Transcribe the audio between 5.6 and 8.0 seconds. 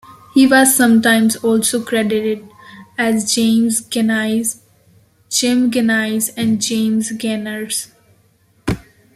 Gaines, and James Gainers.